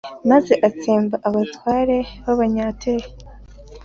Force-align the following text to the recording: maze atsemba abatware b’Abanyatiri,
maze 0.29 0.53
atsemba 0.67 1.15
abatware 1.27 1.97
b’Abanyatiri, 2.23 3.07